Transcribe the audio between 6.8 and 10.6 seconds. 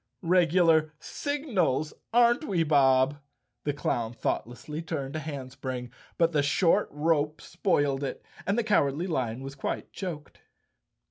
rope spoiled it and the Cowardly Lion was quite choked.